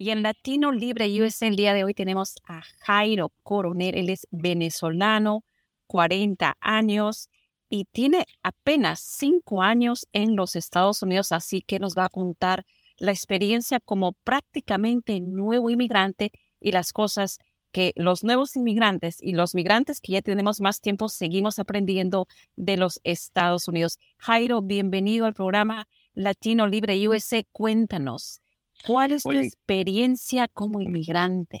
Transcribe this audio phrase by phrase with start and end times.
[0.00, 3.96] Y en Latino Libre USA el día de hoy tenemos a Jairo Coronel.
[3.96, 5.42] Él es venezolano,
[5.88, 7.28] 40 años
[7.68, 12.64] y tiene apenas 5 años en los Estados Unidos, así que nos va a contar
[12.96, 16.30] la experiencia como prácticamente nuevo inmigrante
[16.60, 17.38] y las cosas
[17.72, 22.76] que los nuevos inmigrantes y los migrantes que ya tenemos más tiempo seguimos aprendiendo de
[22.76, 23.98] los Estados Unidos.
[24.18, 27.42] Jairo, bienvenido al programa Latino Libre USA.
[27.50, 28.40] Cuéntanos,
[28.84, 31.60] ¿Cuál es tu experiencia como inmigrante?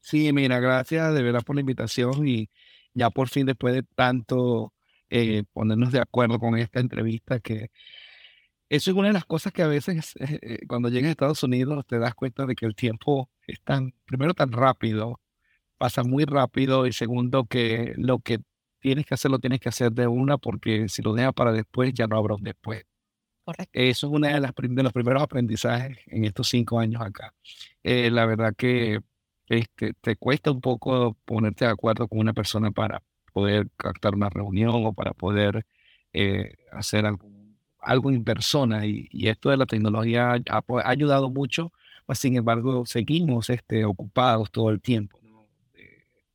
[0.00, 2.48] Sí, mira, gracias de verdad por la invitación y
[2.94, 4.72] ya por fin después de tanto
[5.10, 7.70] eh, ponernos de acuerdo con esta entrevista que
[8.68, 11.42] eso es una de las cosas que a veces eh, eh, cuando llegas a Estados
[11.42, 15.20] Unidos te das cuenta de que el tiempo es tan, primero tan rápido,
[15.78, 18.40] pasa muy rápido y segundo que lo que
[18.80, 21.92] tienes que hacer lo tienes que hacer de una porque si lo dejas para después
[21.94, 22.84] ya no habrá un después.
[23.72, 27.32] Eso es uno de, las, de los primeros aprendizajes en estos cinco años acá.
[27.82, 29.00] Eh, la verdad que
[29.48, 33.02] este, te cuesta un poco ponerte de acuerdo con una persona para
[33.32, 35.64] poder captar una reunión o para poder
[36.12, 37.28] eh, hacer algo,
[37.78, 38.84] algo, en persona.
[38.86, 41.72] Y, esto de la tecnología ha, ayudado mucho,
[42.08, 45.20] mas sin embargo seguimos este, ocupados todo el tiempo.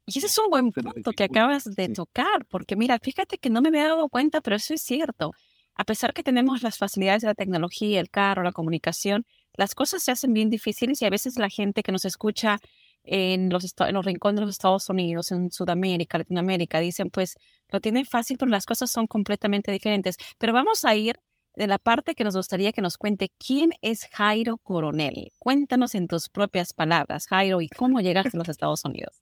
[0.05, 3.61] Y ese es un buen punto que acabas de tocar, porque mira, fíjate que no
[3.61, 5.31] me había dado cuenta, pero eso es cierto
[5.75, 10.03] a pesar que tenemos las facilidades de la tecnología, el carro, la comunicación, las cosas
[10.03, 12.59] se hacen bien difíciles y a veces la gente que nos escucha
[13.03, 17.35] en los, en los rincones de los Estados Unidos, en Sudamérica, Latinoamérica, dicen, pues
[17.69, 20.18] lo tienen fácil, pero las cosas son completamente diferentes.
[20.38, 21.19] Pero vamos a ir
[21.56, 25.31] de la parte que nos gustaría que nos cuente quién es Jairo Coronel.
[25.40, 29.22] Cuéntanos en tus propias palabras, Jairo, y cómo llegaste a los Estados Unidos.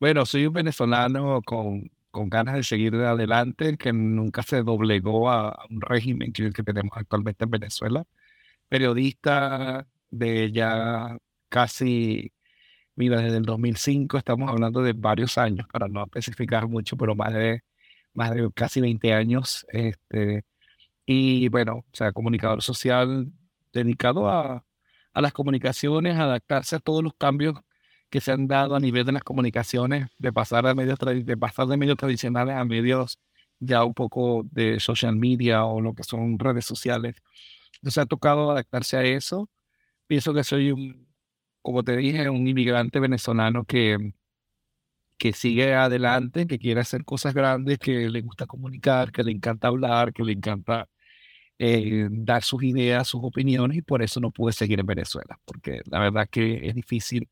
[0.00, 5.66] Bueno, soy un venezolano con con ganas de seguir adelante, que nunca se doblegó a,
[5.70, 8.04] un régimen que que tenemos actualmente en Venezuela.
[8.68, 11.18] Periodista de ya
[11.48, 12.32] casi,
[12.96, 17.34] mira, desde el 2005, estamos hablando de varios años, para no especificar mucho, pero más
[17.34, 17.62] de,
[18.14, 19.66] más de casi 20 años.
[19.70, 20.44] Este,
[21.06, 23.32] y bueno, o sea, comunicador social
[23.72, 24.64] dedicado a,
[25.14, 27.56] a las comunicaciones, a adaptarse a todos los cambios
[28.12, 31.66] que se han dado a nivel de las comunicaciones, de pasar, a medios de pasar
[31.66, 33.18] de medios tradicionales a medios
[33.58, 37.16] ya un poco de social media o lo que son redes sociales.
[37.76, 39.48] Entonces ha tocado adaptarse a eso.
[40.06, 41.08] Pienso que soy un,
[41.62, 44.12] como te dije, un inmigrante venezolano que,
[45.16, 49.68] que sigue adelante, que quiere hacer cosas grandes, que le gusta comunicar, que le encanta
[49.68, 50.88] hablar, que le encanta
[51.58, 55.80] eh, dar sus ideas, sus opiniones, y por eso no pude seguir en Venezuela, porque
[55.86, 57.28] la verdad que es difícil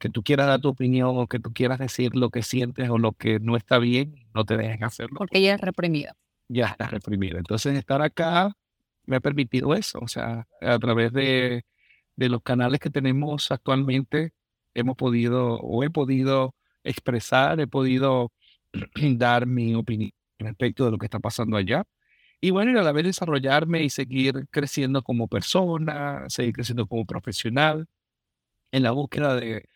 [0.00, 2.98] que tú quieras dar tu opinión o que tú quieras decir lo que sientes o
[2.98, 5.18] lo que no está bien, no te dejen hacerlo.
[5.18, 6.14] Porque ya es reprimido.
[6.48, 7.38] Ya estás reprimido.
[7.38, 8.56] Entonces, estar acá
[9.04, 9.98] me ha permitido eso.
[10.00, 11.64] O sea, a través de,
[12.16, 14.32] de los canales que tenemos actualmente,
[14.72, 18.32] hemos podido o he podido expresar, he podido
[19.18, 21.84] dar mi opinión respecto de lo que está pasando allá.
[22.40, 27.04] Y bueno, y a la vez desarrollarme y seguir creciendo como persona, seguir creciendo como
[27.04, 27.86] profesional
[28.72, 29.68] en la búsqueda de,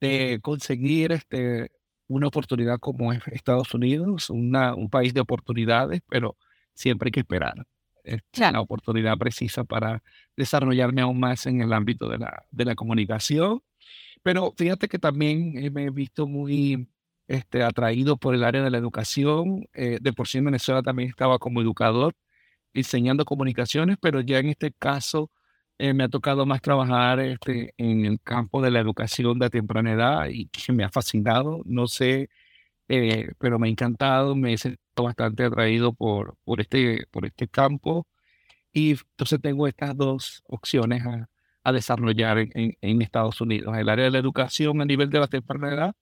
[0.00, 1.70] de conseguir este,
[2.06, 6.36] una oportunidad como es Estados Unidos, una, un país de oportunidades, pero
[6.74, 7.54] siempre hay que esperar.
[8.04, 10.02] Es la oportunidad precisa para
[10.36, 13.60] desarrollarme aún más en el ámbito de la, de la comunicación.
[14.22, 16.88] Pero fíjate que también me he visto muy
[17.28, 19.66] este, atraído por el área de la educación.
[19.74, 22.14] Eh, de por sí en Venezuela también estaba como educador
[22.74, 25.30] enseñando comunicaciones, pero ya en este caso
[25.78, 29.92] eh, me ha tocado más trabajar este, en el campo de la educación de temprana
[29.92, 31.62] edad y que me ha fascinado.
[31.64, 32.30] No sé,
[32.88, 37.48] eh, pero me ha encantado, me he sentido bastante atraído por, por, este, por este
[37.48, 38.06] campo.
[38.72, 41.28] Y entonces tengo estas dos opciones a,
[41.64, 45.28] a desarrollar en, en, Estados Unidos, el área de la educación a nivel de la
[45.28, 45.94] temprana edad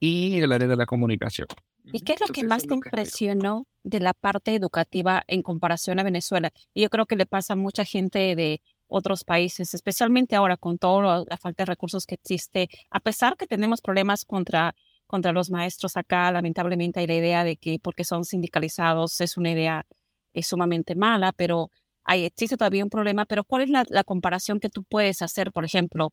[0.00, 1.48] y el área de la comunicación.
[1.92, 6.02] ¿Y qué es lo que más te impresionó de la parte educativa en comparación a
[6.02, 6.50] Venezuela?
[6.72, 8.62] Y yo creo que le pasa a mucha gente de
[8.94, 13.46] otros países, especialmente ahora con toda la falta de recursos que existe, a pesar que
[13.46, 14.74] tenemos problemas contra,
[15.06, 19.50] contra los maestros acá, lamentablemente hay la idea de que porque son sindicalizados es una
[19.50, 19.84] idea
[20.32, 21.70] es sumamente mala, pero
[22.04, 23.24] hay, existe todavía un problema.
[23.24, 26.10] Pero ¿cuál es la, comparación que tú puedes hacer, por ejemplo,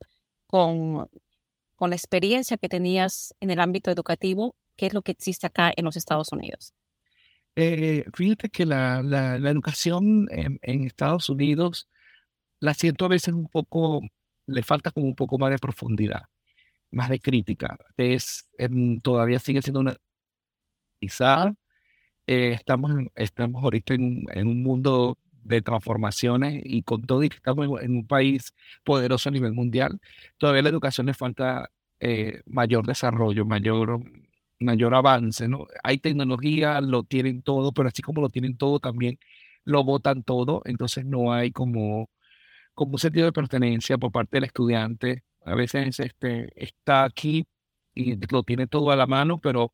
[0.47, 1.07] con,
[1.75, 4.55] con la experiencia que tenías en el ámbito educativo?
[4.77, 6.73] ¿Qué es lo que existe acá en los Estados Unidos?
[7.55, 11.89] Eh, fíjate que la, la, la educación en, en, Estados Unidos
[12.61, 14.01] la siento a veces un poco,
[14.47, 16.23] le falta como un poco más de profundidad,
[16.91, 17.77] más de crítica.
[17.97, 19.97] Es, en, todavía sigue siendo una...
[20.99, 21.53] Quizá
[22.27, 27.37] eh, estamos, estamos ahorita en, en, un mundo de transformaciones y con todo y que
[27.37, 28.53] estamos en, un país
[28.83, 29.99] poderoso a nivel mundial,
[30.37, 34.01] todavía la educación le falta eh, mayor desarrollo, mayor
[34.59, 35.67] mayor avance, ¿no?
[35.83, 39.19] Hay tecnología, lo tienen todo, pero así como lo tienen todo, también
[39.63, 42.09] lo votan todo, entonces no hay como,
[42.73, 45.23] como un sentido de pertenencia por parte del estudiante.
[45.45, 47.45] A veces este, está aquí
[47.93, 49.73] y lo tiene todo a la mano, pero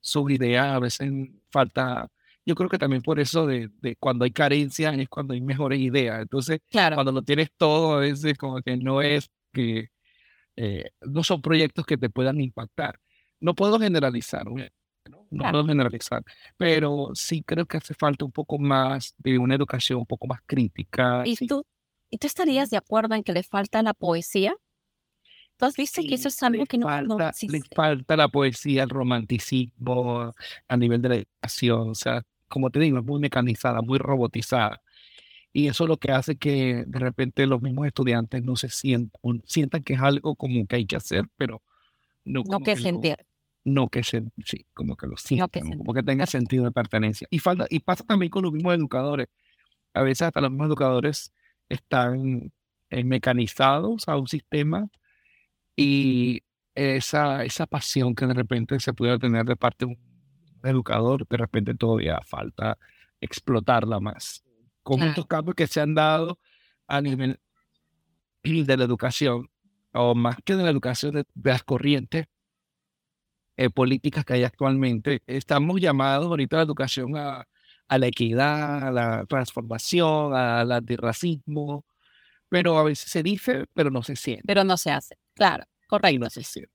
[0.00, 1.10] sus ideas a veces
[1.50, 2.08] falta.
[2.46, 5.80] Yo creo que también por eso de, de cuando hay carencia es cuando hay mejores
[5.80, 6.22] ideas.
[6.22, 6.96] Entonces, claro.
[6.96, 9.88] cuando lo tienes todo, a veces como que no es que
[10.56, 12.98] eh, no son proyectos que te puedan impactar
[13.40, 15.52] no puedo generalizar, no, no claro.
[15.52, 16.22] puedo generalizar,
[16.56, 20.40] pero sí creo que hace falta un poco más de una educación un poco más
[20.46, 21.22] crítica.
[21.24, 21.46] ¿Y, sí.
[21.46, 21.64] tú,
[22.10, 24.54] ¿y tú estarías de acuerdo en que le falta la poesía?
[25.56, 27.48] Tú has visto sí, que eso es algo que no, falta, no.
[27.48, 30.34] Le falta la poesía, el romanticismo
[30.68, 31.90] a nivel de la educación.
[31.90, 34.80] O sea, como te digo, es muy mecanizada, muy robotizada.
[35.52, 39.42] Y eso es lo que hace que de repente los mismos estudiantes no se sientan,
[39.44, 41.62] sientan que es algo como que hay que hacer, pero
[42.24, 43.16] no, no que, que sentir.
[43.64, 45.64] No que se, sí, como que lo sientan, No que ¿no?
[45.64, 45.78] sentir.
[45.78, 47.26] como que tenga sentido de pertenencia.
[47.30, 49.28] Y, falta, y pasa también con los mismos educadores.
[49.92, 51.32] A veces hasta los mismos educadores
[51.70, 52.52] están
[52.90, 54.88] eh, mecanizados a un sistema
[55.76, 56.42] y
[56.74, 59.98] esa, esa pasión que de repente se puede tener de parte de un
[60.62, 62.76] educador, de repente todavía falta
[63.20, 64.44] explotarla más.
[64.82, 65.10] Con Claro.
[65.10, 66.38] estos cambios que se han dado
[66.86, 67.38] a nivel
[68.42, 69.48] de la educación,
[69.92, 72.26] o más que de la educación, de, de las corrientes
[73.56, 77.46] eh, políticas que hay actualmente, estamos llamados ahorita a la educación a,
[77.90, 81.84] a la equidad, a la transformación, al antirracismo,
[82.48, 84.44] pero a veces se dice, pero no se siente.
[84.46, 85.16] Pero no se hace.
[85.34, 86.72] Claro, Y correcto, no se siente.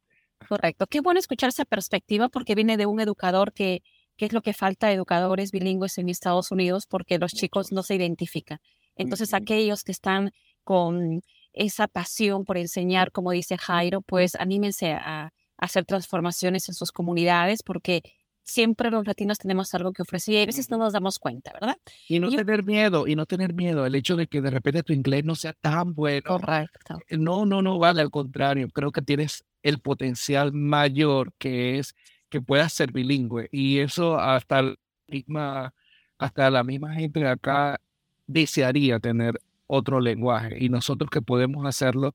[0.48, 0.88] correcto.
[0.88, 3.82] Qué bueno escuchar esa perspectiva porque viene de un educador que,
[4.18, 7.96] que es lo que falta educadores bilingües en Estados Unidos porque los chicos no se
[7.96, 8.60] identifican.
[8.98, 10.32] Entonces, aquellos que están
[10.64, 11.22] con
[11.54, 16.92] esa pasión por enseñar, como dice Jairo, pues anímense a, a hacer transformaciones en sus
[16.92, 18.02] comunidades porque
[18.46, 21.78] siempre los latinos tenemos algo que ofrecer y a veces no nos damos cuenta, ¿verdad?
[22.08, 24.84] Y no Yo- tener miedo, y no tener miedo, el hecho de que de repente
[24.84, 26.24] tu inglés no sea tan bueno.
[26.28, 27.00] Correcto.
[27.10, 31.96] No, no, no, vale, al contrario, creo que tienes el potencial mayor que es
[32.30, 34.76] que puedas ser bilingüe y eso hasta la
[35.08, 35.74] misma,
[36.18, 37.82] hasta la misma gente de acá
[38.28, 42.14] desearía tener otro lenguaje y nosotros que podemos hacerlo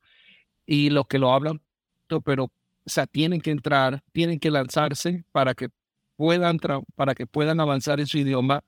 [0.66, 1.60] y los que lo hablan,
[2.24, 2.50] pero o
[2.86, 5.68] sea, tienen que entrar, tienen que lanzarse para que
[6.20, 6.58] puedan,
[6.96, 8.62] para que puedan avanzar en su idioma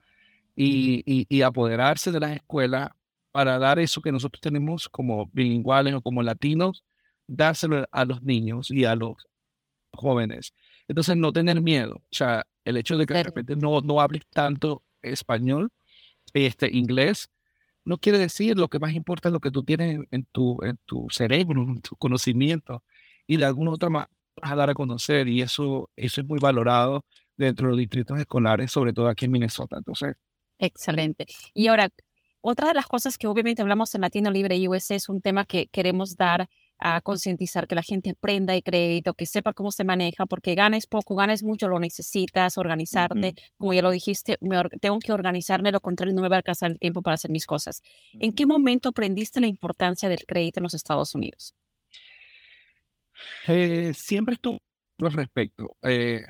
[0.56, 2.88] y, y, y apoderarse de las escuelas
[3.30, 6.82] para dar eso que nosotros tenemos como bilingüales o como latinos,
[7.26, 9.28] dárselo a los niños y a los
[9.92, 10.54] jóvenes.
[10.88, 11.96] Entonces, no tener miedo.
[11.96, 15.70] O sea, el hecho de que de repente no, no hables tanto español,
[16.32, 17.28] este, inglés,
[17.84, 20.78] no quiere decir lo que más importa es lo que tú tienes en, tu, en
[20.86, 22.82] tu cerebro, en tu conocimiento,
[23.26, 26.38] y de alguna otra manera vas a dar a conocer, y eso, eso es muy
[26.38, 27.04] valorado
[27.36, 29.76] dentro de los distritos escolares, sobre todo aquí en Minnesota.
[29.78, 30.16] Entonces,
[30.62, 31.26] Excelente.
[31.54, 31.88] Y ahora,
[32.40, 35.66] otra de las cosas que obviamente hablamos en Latino Libre USA es un tema que
[35.66, 36.48] queremos dar
[36.78, 40.86] a concientizar, que la gente aprenda el crédito, que sepa cómo se maneja, porque ganes
[40.86, 43.34] poco, ganes mucho, lo necesitas, organizarte.
[43.58, 46.72] Como ya lo dijiste, me tengo que organizarme, lo contrario no me va a alcanzar
[46.72, 47.82] el tiempo para hacer mis cosas.
[48.14, 51.54] ¿En qué momento aprendiste la importancia del crédito en los Estados Unidos?
[53.46, 54.58] Eh, siempre estuve
[55.06, 55.76] al respecto.
[55.82, 56.24] Eh,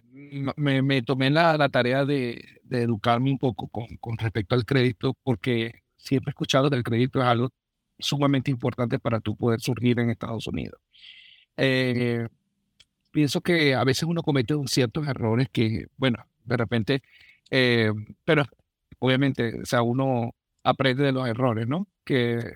[0.57, 5.83] me, tomé la, la tarea de, educarme un poco con, con respecto al crédito, porque
[5.97, 7.51] siempre he escuchado que el crédito es algo
[7.99, 10.81] sumamente importante para tú poder surgir en Estados Unidos.
[11.57, 12.27] Eh,
[13.11, 17.03] pienso que a veces uno comete ciertos errores que, bueno, de repente,
[17.51, 17.93] eh,
[18.25, 18.45] pero
[18.99, 21.89] obviamente, o sea, uno aprende de los errores, ¿no?
[22.05, 22.55] Que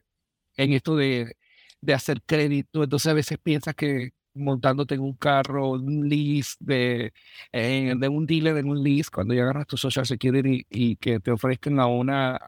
[0.56, 1.36] en esto de,
[1.80, 7.12] de hacer crédito, entonces a veces piensas que montándote en un carro, un lease de,
[7.52, 11.20] eh, de un dealer en un lease, cuando ya agarras tu Social Security y que
[11.20, 12.38] te ofrezcan a una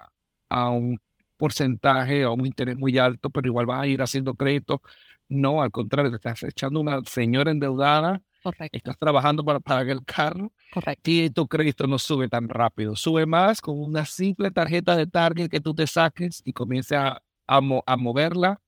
[0.51, 0.99] a un
[1.37, 4.83] porcentaje o un interés muy alto, pero igual vas a ir haciendo crédito.
[5.29, 8.77] No, al contrario, te estás echando una señora endeudada Correcto.
[8.79, 11.11] estás trabajando para pagar el carro Correcto.
[11.11, 12.97] y tu crédito no sube tan rápido.
[12.97, 17.23] Sube más con una simple tarjeta de Target que tú te saques y comiences a,
[17.47, 18.61] a, mo- a moverla.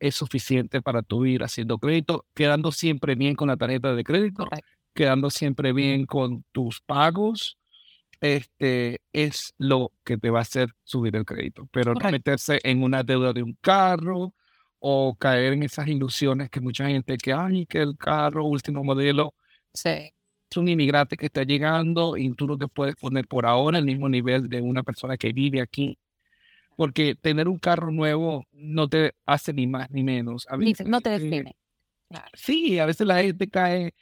[0.00, 4.44] Es suficiente para tu ir haciendo crédito, quedando siempre bien con la tarjeta de crédito,
[4.44, 4.70] Correcto.
[4.94, 7.56] quedando siempre bien con tus pagos.
[8.20, 12.82] Este es lo que te va a hacer subir el crédito, pero no meterse en
[12.82, 14.34] una deuda de un carro
[14.78, 19.34] o caer en esas ilusiones que mucha gente que, ay, que el carro último modelo
[19.74, 20.12] Sí.
[20.50, 23.84] es un inmigrante que está llegando y tú no te puedes poner por ahora al
[23.84, 25.98] mismo nivel de una persona que vive aquí.
[26.76, 30.46] Porque tener un carro nuevo no te hace ni más ni menos.
[30.48, 31.56] A veces, No te define.
[32.08, 32.26] Claro.
[32.34, 33.94] Sí, a veces la gente cae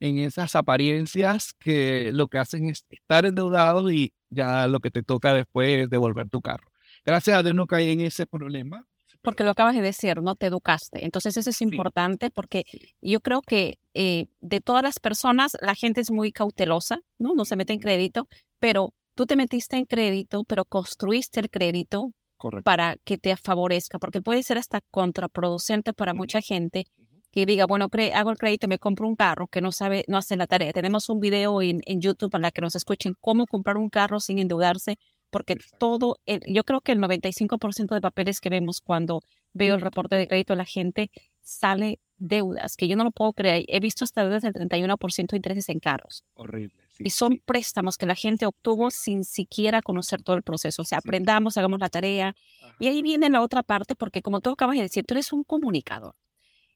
[0.00, 5.02] en esas apariencias que lo que hacen es estar endeudado y ya lo que te
[5.02, 6.70] toca después es devolver tu carro.
[7.04, 8.86] Gracias a Dios no caí en ese problema.
[9.22, 11.04] Porque lo acabas de decir, no te educaste.
[11.04, 11.64] Entonces eso es Sí.
[11.64, 12.94] importante porque Sí.
[13.00, 17.34] yo creo que eh, de todas las personas, la gente es muy cautelosa, ¿no?
[17.34, 18.28] No se mete en crédito,
[18.60, 22.62] pero tú te metiste en crédito, pero construiste el crédito Correcto.
[22.64, 26.84] para que te favorezca, porque puede ser hasta contraproducente para mucha gente
[27.32, 30.16] que diga, bueno, hago el crédito y me compro un carro que no sabe, no
[30.16, 30.72] hace la tarea.
[30.72, 34.38] Tenemos un video en, en YouTube para que nos escuchen cómo comprar un carro sin
[34.38, 34.96] endeudarse,
[35.30, 35.76] porque Exacto.
[35.78, 39.20] todo, el- yo creo que el 95% de papeles que vemos cuando
[39.52, 41.10] veo el reporte de crédito de la gente
[41.42, 43.64] sale deudas, que yo no lo puedo creer.
[43.68, 46.24] He visto hasta deudas del 31% de intereses en carros.
[46.34, 46.84] Horrible.
[46.98, 50.82] Y son préstamos que la gente obtuvo sin siquiera conocer todo el proceso.
[50.82, 52.34] O sea, aprendamos, hagamos la tarea.
[52.78, 55.44] Y ahí viene la otra parte, porque como tú acabas de decir, tú eres un
[55.44, 56.14] comunicador.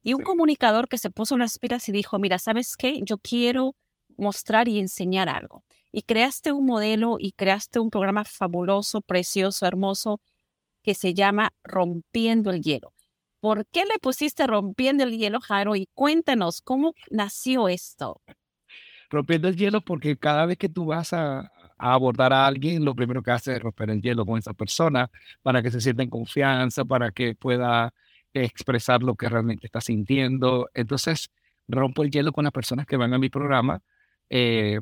[0.03, 0.25] Y un Sí.
[0.25, 3.01] comunicador que se puso las pilas y dijo, mira, ¿sabes qué?
[3.05, 3.77] Yo quiero
[4.17, 5.65] mostrar y enseñar algo.
[5.93, 10.21] Y creaste un modelo y creaste un programa fabuloso, precioso, hermoso,
[10.83, 12.93] que se llama Rompiendo el Hielo.
[13.41, 15.77] ¿Por qué le pusiste Rompiendo el Hielo, Jairo?
[15.77, 18.21] Y cuéntanos, ¿cómo nació esto?
[19.11, 21.53] Rompiendo el hielo porque cada vez que tú vas a,
[21.83, 25.11] abordar a alguien, lo primero que haces es romper el hielo con esa persona
[25.43, 27.95] para que se sienta en confianza, para que pueda
[28.35, 30.69] expresar lo que realmente está sintiendo.
[30.75, 31.31] Entonces,
[31.69, 33.83] rompo el hielo con las personas que van a mi programa,
[34.29, 34.81] eh,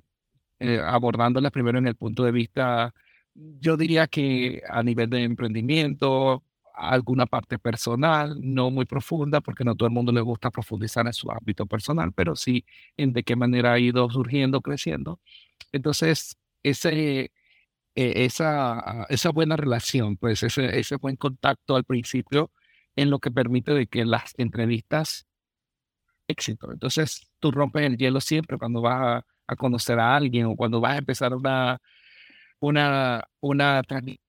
[0.58, 2.92] eh, abordándolas primero en el punto de vista,
[3.34, 6.42] yo diría que a nivel de emprendimiento,
[6.78, 11.12] alguna parte personal, no muy profunda, porque no todo el mundo le gusta profundizar en
[11.12, 12.64] su ámbito personal, pero sí
[12.96, 15.20] en de qué manera ha ido surgiendo, creciendo.
[15.72, 17.32] Entonces, ese,
[17.94, 22.50] eh, esa, esa buena relación, pues ese, ese buen contacto al principio,
[22.96, 25.26] en lo que permite de que las entrevistas
[26.28, 26.72] éxito.
[26.72, 30.80] Entonces, tú rompes el hielo siempre cuando vas a, a conocer a alguien o cuando
[30.80, 31.80] vas a empezar una,
[32.60, 34.27] una, una transmisión.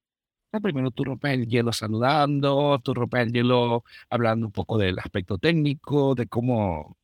[0.51, 5.37] Primero tú rompes el hielo saludando, tú rompes el hielo hablando un poco del aspecto
[5.37, 6.97] técnico, de cómo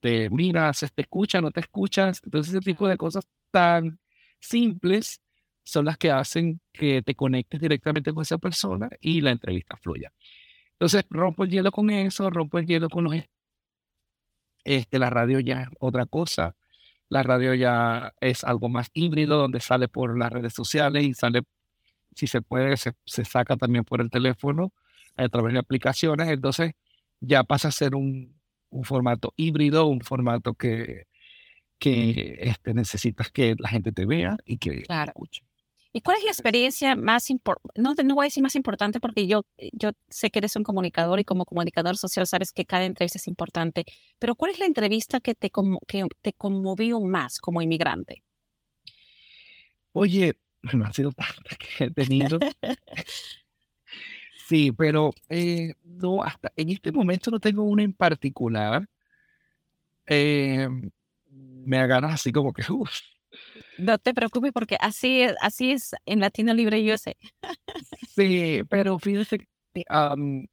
[0.00, 2.20] te miras, te escucha, no te escuchas.
[2.24, 3.98] Entonces, ese tipo de cosas tan
[4.38, 5.20] simples
[5.64, 10.12] son las que hacen que te conectes directamente con esa persona y la entrevista fluya.
[10.72, 13.14] Entonces, rompo el hielo con eso, rompo el hielo con los...
[14.64, 16.56] Este, la radio ya es otra cosa.
[17.08, 21.42] La radio ya es algo más híbrido, donde sale por las redes sociales y sale,
[22.14, 24.72] si se puede, se, se saca también por el teléfono
[25.16, 26.28] a través de aplicaciones.
[26.28, 26.72] Entonces,
[27.20, 28.40] ya pasa a ser un,
[28.70, 31.06] un formato híbrido, un formato que,
[31.78, 35.10] que este, necesitas que la gente te vea y que Claro.
[35.10, 35.42] escuche.
[35.96, 37.80] ¿Y cuál es la experiencia más importante?
[37.80, 41.20] No, no voy a decir más importante porque yo, yo sé que eres un comunicador
[41.20, 43.84] y como comunicador social sabes que cada entrevista es importante,
[44.18, 45.52] pero ¿cuál es la entrevista que te,
[45.86, 48.24] que te conmovió más como inmigrante?
[49.92, 50.34] Oye,
[50.72, 52.38] no ha sido tantas que he tenido.
[54.46, 58.86] Sí, pero eh, no, hasta en este momento no tengo una en particular.
[60.06, 60.68] Eh,
[61.30, 62.92] me agarras así como que, uff,
[63.78, 67.14] No te preocupes porque así es, así es en Latino Libre USA.
[68.14, 70.46] sí, pero fíjese, que, am,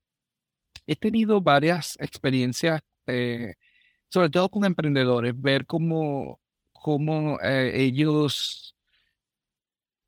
[0.87, 3.55] he tenido varias experiencias, eh,
[4.09, 6.39] sobre todo con emprendedores, ver cómo,
[6.73, 8.75] cómo eh, ellos,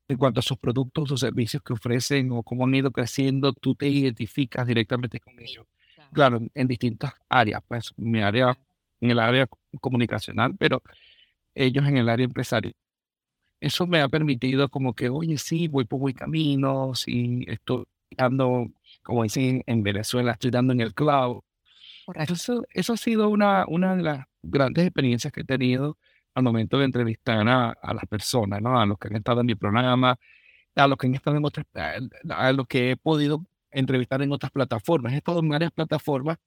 [0.08, 3.74] en cuanto a sus productos o servicios que ofrecen o cómo han ido creciendo, tú
[3.74, 5.66] te identificas directamente con ellos.
[6.12, 8.56] Claro, en- distintas áreas, pues mi área,
[9.00, 9.48] en el área
[9.80, 10.82] comunicacional, pero
[11.54, 12.74] ellos en el área empresarial.
[13.60, 18.68] Eso me ha permitido como que, oye, sí, voy por buen camino, sí, estoy dando,
[19.02, 21.40] como dicen en Venezuela, estoy dando en el cloud.
[22.06, 22.34] Correcto.
[22.34, 25.98] Eso, eso ha sido una, una de las grandes experiencias que he tenido
[26.34, 28.80] al momento de entrevistar a, a las personas, ¿no?
[28.80, 30.18] A los que han estado en mi programa,
[30.74, 31.66] a los que han estado en otras,
[32.30, 35.12] a, los que he podido entrevistar en otras plataformas.
[35.12, 36.38] He estado en varias plataformas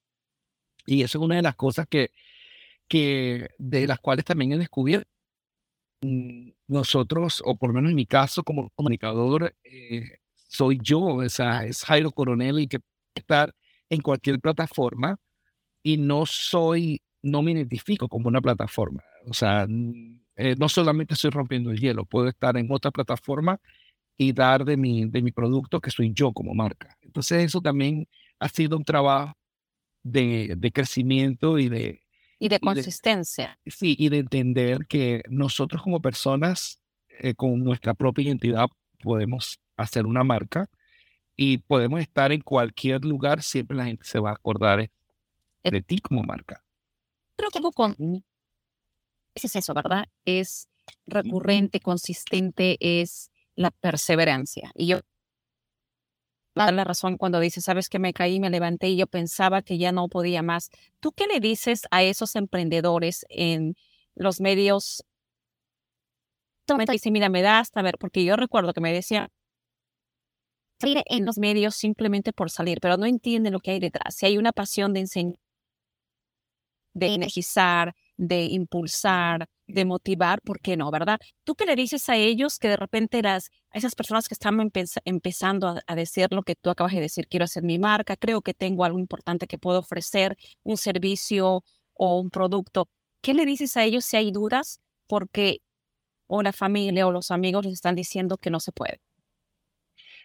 [0.85, 2.11] y eso es una de las cosas que,
[2.87, 5.09] que de las cuales también he descubierto.
[6.01, 11.29] Mm, nosotros, o por lo menos en mi caso como comunicador, eh, soy yo, o
[11.29, 12.79] sea, es Jairo Coronel y que
[13.15, 13.53] estar
[13.89, 15.17] en cualquier plataforma
[15.83, 19.03] y no soy, no me identifico como una plataforma.
[19.29, 19.67] O sea,
[20.35, 23.59] eh, no solamente estoy rompiendo el hielo, puedo estar en otra plataforma
[24.17, 26.97] y dar de mi, de mi producto que soy yo como marca.
[27.01, 28.07] Entonces eso también
[28.39, 29.33] ha sido un trabajo
[30.03, 32.01] de, de crecimiento y de...
[32.39, 33.57] Y de consistencia.
[33.65, 36.79] sí, y de entender que nosotros como personas,
[37.09, 38.67] eh, con nuestra propia identidad,
[39.01, 40.69] podemos hacer una marca
[41.35, 44.89] y podemos estar en cualquier lugar, siempre la gente se va a acordar
[45.63, 46.63] de ti como marca.
[47.35, 47.95] Creo que con
[49.45, 50.05] es eso, ¿verdad?
[50.25, 50.67] Es
[51.05, 54.71] recurrente, consistente, es la perseverancia.
[54.73, 55.01] Y yo
[56.55, 59.77] da la razón cuando dice, sabes que me caí, me levanté y yo pensaba que
[59.77, 60.69] ya no podía más.
[60.99, 63.75] ¿Tú qué le dices a esos emprendedores en
[64.15, 65.03] los medios?
[66.91, 69.29] Dice, mira, me da hasta ver, porque yo recuerdo que me decía
[70.79, 74.15] salir en los medios simplemente por salir, pero no entienden lo que hay detrás.
[74.15, 75.39] Si hay una pasión de enseñar,
[76.93, 81.19] de energizar, de impulsar, de motivar, ¿por qué no, verdad?
[81.43, 84.57] ¿Tú qué le dices a ellos que de repente las, a esas personas que están
[85.05, 88.53] empezando a, decir lo que tú acabas de decir, quiero hacer mi marca, creo que
[88.53, 92.89] tengo algo importante que puedo ofrecer, un servicio o un producto,
[93.21, 94.79] ¿qué le dices a ellos si hay dudas?
[95.07, 95.61] Porque
[96.27, 98.99] o la familia o los amigos les están diciendo que no se puede.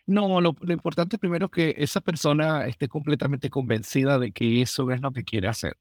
[0.05, 4.91] No, lo, lo importante primero es que esa persona esté completamente convencida de que eso
[4.91, 5.77] es lo que quiere hacer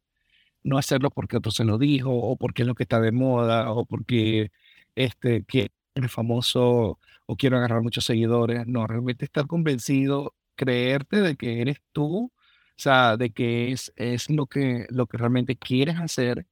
[0.64, 3.72] no hacerlo porque otro se lo dijo, o porque es lo que está de moda,
[3.72, 4.52] o porque
[4.96, 8.68] este, que es famoso o quiero agarrar muchos seguidores.
[8.68, 12.32] No, realmente estar convencido, creerte de que eres tú, o
[12.78, 16.46] sea, de que es, es lo, que, lo que realmente quieres hacer.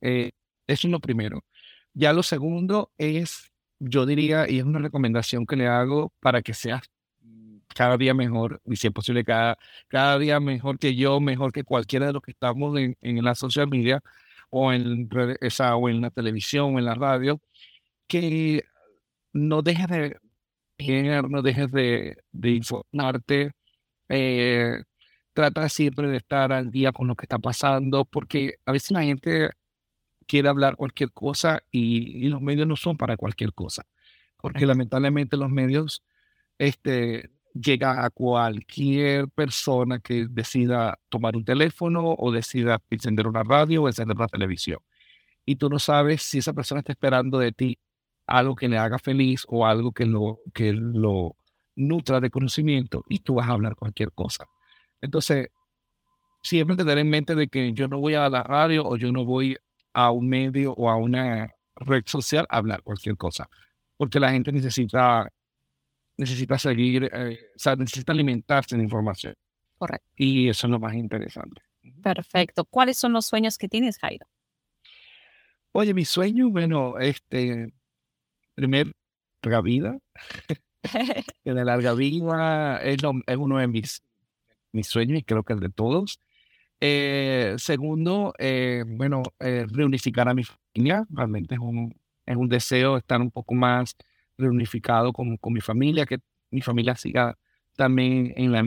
[0.00, 0.32] Eh,
[0.66, 1.44] eso es lo primero.
[1.94, 6.54] Ya lo segundo es, yo diría, y es una recomendación que le hago para que
[6.54, 6.82] seas
[7.74, 9.58] cada día mejor, y si es posible, cada,
[9.88, 13.34] cada día mejor que yo, mejor que cualquiera de los que estamos en, en la
[13.34, 14.02] social media
[14.50, 15.08] o en,
[15.40, 17.40] esa, o en la televisión o en la radio,
[18.08, 18.64] que
[19.32, 20.18] no dejes de
[21.28, 23.52] no dejes de, de informarte,
[24.08, 24.82] eh,
[25.32, 29.02] trata siempre de estar al día con lo que está pasando, porque a veces la
[29.04, 29.50] gente
[30.26, 33.84] quiere hablar cualquier cosa y, y los medios no son para cualquier cosa,
[34.38, 36.02] porque lamentablemente los medios
[36.58, 43.82] este, llega a cualquier persona que decida tomar un teléfono o decida encender una radio
[43.82, 44.78] o encender una televisión.
[45.44, 47.78] Y tú no sabes si esa persona está esperando de ti
[48.26, 51.36] algo que le haga feliz o algo que lo, que lo
[51.74, 54.46] nutra de conocimiento y tú vas a hablar cualquier cosa.
[55.00, 55.48] Entonces,
[56.42, 59.24] siempre tener en mente de que yo no voy a la radio o yo no
[59.24, 59.56] voy
[59.92, 63.48] a un medio o a una red social a hablar cualquier cosa,
[63.96, 65.30] porque la gente necesita
[66.16, 69.34] necesita seguir, eh, o sea, necesita alimentarse de información.
[69.78, 70.06] Correcto.
[70.16, 71.62] Y eso es lo más interesante.
[72.02, 72.64] Perfecto.
[72.64, 74.26] ¿Cuáles son los sueños que tienes, Jairo?
[75.72, 77.72] Oye, mi sueño, bueno, este,
[78.54, 78.92] primer,
[79.42, 79.98] larga vida.
[81.44, 84.02] que de larga vida es, es, uno de mis,
[84.72, 86.20] mis sueños y creo que el de todos.
[86.80, 91.06] Eh, segundo, eh, bueno, reunificar a mi familia.
[91.10, 91.94] Realmente es un,
[92.26, 93.96] es un deseo estar un poco más
[94.38, 96.18] reunificado con, con mi familia, que
[96.50, 97.36] mi familia siga
[97.76, 98.60] también en, la,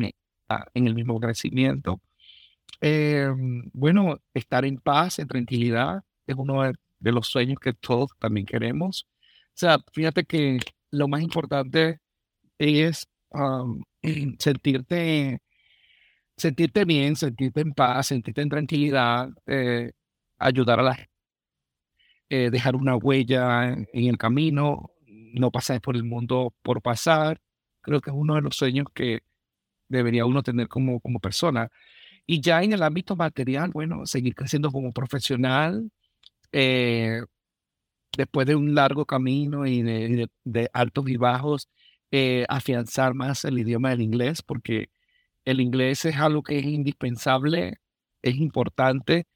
[0.73, 2.01] en el mismo crecimiento.
[2.81, 3.29] Eh,
[3.73, 6.73] bueno, estar en paz, en tranquilidad, es uno de,
[7.11, 9.07] los sueños que todos también queremos.
[9.49, 10.59] O sea, fíjate que
[10.91, 11.99] lo más importante
[12.57, 13.07] es
[14.39, 15.39] sentirte,
[16.37, 19.91] sentirte bien, sentirte en paz, sentirte en tranquilidad, eh,
[20.39, 21.09] ayudar a la
[22.29, 24.91] eh, dejar una huella en el camino,
[25.39, 27.41] no pasar por el mundo por pasar.
[27.81, 29.21] Creo que es uno de los sueños que
[29.89, 31.69] debería uno tener como, como persona.
[32.27, 35.91] Y ya en el ámbito material, bueno, seguir creciendo como profesional,
[36.51, 37.21] eh,
[38.17, 41.69] después de un largo camino y de, altos y bajos,
[42.11, 44.89] eh, afianzar más el idioma del inglés, porque
[45.45, 47.79] el inglés es algo que es indispensable,
[48.21, 49.27] es importante.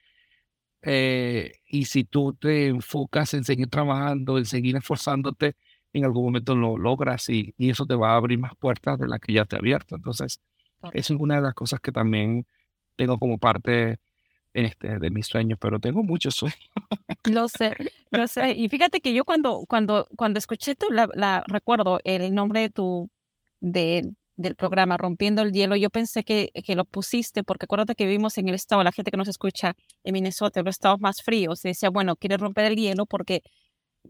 [0.82, 5.56] Eh, y si tú te enfocas en seguir trabajando, en seguir esforzándote,
[5.93, 9.08] en algún momento lo logras y, y, eso te va a abrir más puertas de
[9.08, 9.95] las que ya te ha abierto.
[9.95, 10.39] Entonces,
[10.93, 12.45] eso es una de las cosas que también
[12.95, 13.99] tengo como parte
[14.54, 16.69] este, de mis sueños, pero tengo muchos sueños.
[17.25, 17.75] Lo sé,
[18.12, 18.54] lo sé.
[18.54, 23.10] Y fíjate que yo cuando, cuando, cuando escuché tu, la, recuerdo el nombre de tu,
[23.60, 25.75] de, del programa Rompiendo el Hielo.
[25.75, 29.12] Yo pensé que, que lo pusiste porque acuérdate que vivimos en el estado, la gente
[29.12, 32.78] que nos escucha en Minnesota, los estados más fríos, y decía, bueno, quiere romper el
[32.78, 33.43] hielo porque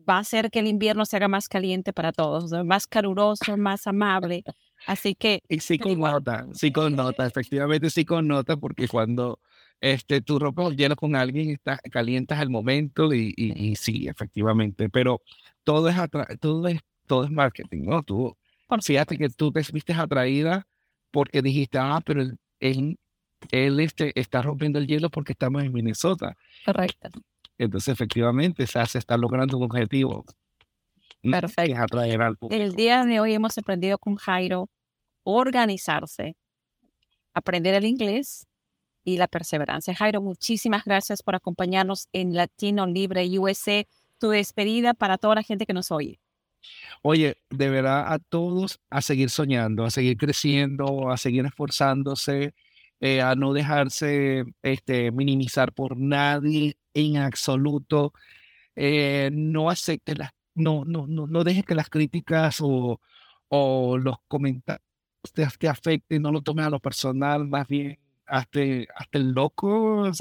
[0.08, 3.88] va a hacer que el invierno se haga más caliente para todos, más caluroso, más
[3.88, 4.44] amable.
[4.86, 5.42] Así que...
[5.50, 9.40] Y sí con nota, sí con nota, efectivamente sí con nota, porque cuando
[9.82, 15.22] este, rompes el hielo con alguien, estás, calientas el momento y, y, sí, efectivamente, pero
[15.64, 15.96] todo es,
[16.40, 18.04] todo es, todo es marketing, ¿no?
[18.04, 18.36] Tú,
[18.82, 20.68] fíjate que tú te viste atraída
[21.12, 22.24] porque dijiste, ah, pero
[22.60, 22.98] él,
[23.52, 26.38] él este, está rompiendo el hielo porque estamos en Minnesota.
[26.66, 27.10] Correcto.
[27.60, 30.26] Entonces, efectivamente, se, se está logrando un objetivo.
[31.22, 32.00] Perfecto.
[32.50, 34.70] El día de hoy hemos aprendido con Jairo
[35.24, 36.38] organizarse,
[37.34, 38.48] aprender el inglés
[39.04, 39.94] y la perseverancia.
[39.94, 43.84] Jairo, muchísimas gracias por acompañarnos en Latino Libre USA.
[44.18, 46.22] Tu despedida para toda la gente que nos oye.
[47.02, 52.54] Oye, de verdad a todos a seguir soñando, a seguir creciendo, a seguir esforzándose,
[53.02, 58.14] eh, a no dejarse este, minimizar por nadie en absoluto.
[58.76, 63.02] Eh, no acepte las, no, no, no, no dejes que las críticas o,
[63.50, 64.84] o los comentarios
[65.34, 68.60] te, te, afecten, no lo tomes a lo personal, más bien hasta,
[68.96, 70.12] hasta el loco,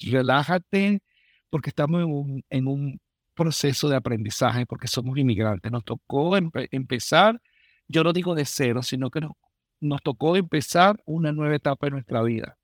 [0.00, 1.02] relájate,
[1.50, 3.00] porque estamos en un, en un
[3.34, 5.70] proceso de aprendizaje, porque somos inmigrantes.
[5.70, 7.40] Nos tocó empezar,
[7.88, 9.32] yo no digo de cero, sino que nos,
[9.80, 12.56] nos tocó empezar una nueva etapa de nuestra vida.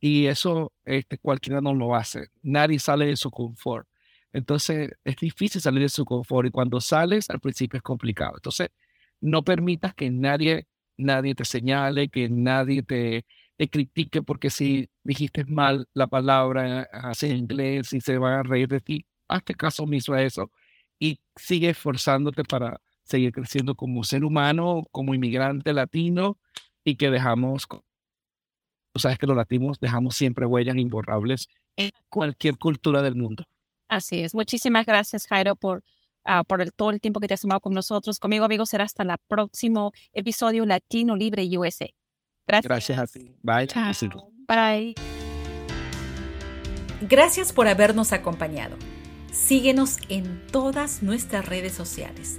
[0.00, 2.28] Y eso este, cualquiera no lo hace.
[2.42, 3.88] Nadie sale de su confort.
[4.32, 8.34] Entonces es difícil salir de su confort y cuando sales al principio es complicado.
[8.36, 8.70] Entonces
[9.20, 13.24] no permitas que nadie, nadie te señale, que nadie te,
[13.70, 18.68] critique porque si dijiste mal la palabra así en inglés y se van a reír
[18.68, 20.50] de ti, hazte caso omiso a eso
[20.98, 26.38] y sigue esforzándote para seguir creciendo como ser humano, como inmigrante latino
[26.84, 33.02] y que dejamos tú sabes que los latinos dejamos siempre huellas imborrables en cualquier cultura
[33.02, 33.44] del mundo.
[33.88, 34.34] Así es.
[34.34, 35.82] Muchísimas gracias, Jairo, por,
[36.26, 38.18] uh, por el, todo el tiempo que te has tomado con nosotros.
[38.20, 41.88] Conmigo, amigos, será hasta el próximo episodio Latino Libre USA.
[42.46, 42.68] Gracias.
[42.68, 43.34] Gracias a ti.
[43.42, 43.66] Bye.
[43.66, 43.92] Chao.
[44.46, 44.94] Bye.
[47.02, 48.76] Gracias por habernos acompañado.
[49.32, 52.38] Síguenos en todas nuestras redes sociales.